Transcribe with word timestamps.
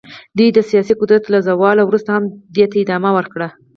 دوی 0.37 0.49
د 0.53 0.59
سیاسي 0.69 0.93
قدرت 1.01 1.23
له 1.33 1.39
زوال 1.47 1.77
وروسته 1.81 2.09
هم 2.15 2.23
دې 2.55 2.65
ته 2.71 2.75
ادامه 2.83 3.11
ورکړه. 3.17 3.47